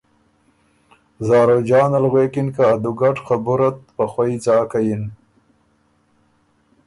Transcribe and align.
زاروجانه 1.27 1.97
ل 2.03 2.05
غوېکِن 2.11 2.47
که 2.55 2.63
ا 2.71 2.75
دُوګډ 2.83 3.15
خبُره 3.27 3.69
ت 3.75 3.85
په 3.95 4.03
ځاکه 4.45 4.79
یِن۔ 4.87 5.03